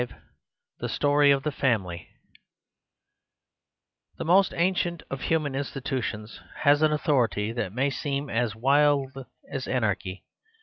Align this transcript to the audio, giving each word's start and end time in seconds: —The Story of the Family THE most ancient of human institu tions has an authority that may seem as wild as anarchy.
—The 0.81 0.89
Story 0.89 1.29
of 1.29 1.43
the 1.43 1.51
Family 1.51 2.07
THE 4.17 4.25
most 4.25 4.51
ancient 4.55 5.03
of 5.11 5.21
human 5.21 5.53
institu 5.53 6.01
tions 6.01 6.39
has 6.61 6.81
an 6.81 6.91
authority 6.91 7.51
that 7.51 7.71
may 7.71 7.91
seem 7.91 8.27
as 8.27 8.55
wild 8.55 9.27
as 9.51 9.67
anarchy. 9.67 10.23